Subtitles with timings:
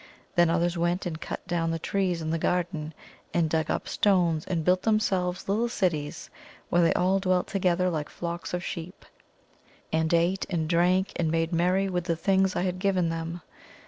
[0.33, 2.95] Then others went and cut down the trees in the garden,
[3.35, 6.31] and dug up stones, and built themselves little cities,
[6.71, 9.05] where they all dwelt together like flocks of sheep,
[9.93, 13.41] and ate and drank and made merry with the things I had given them.